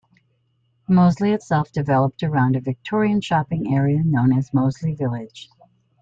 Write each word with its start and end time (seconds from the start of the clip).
Moseley 0.87 1.31
itself 1.31 1.71
developed 1.71 2.23
around 2.23 2.55
a 2.55 2.59
Victorian 2.59 3.21
shopping 3.21 3.71
area 3.71 4.03
known 4.03 4.33
as 4.33 4.51
"Moseley 4.51 4.95
Village". 4.95 5.47